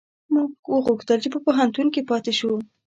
[0.33, 2.51] موږ هم غوښتل چي په پوهنتون کي پاته شو